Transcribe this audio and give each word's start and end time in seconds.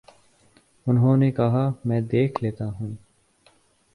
انہوں 0.87 1.17
نے 1.17 1.31
کہا: 1.31 1.71
میں 1.85 1.99
دیکھ 2.01 2.43
لیتا 2.43 2.65
ہوں۔ 2.69 2.95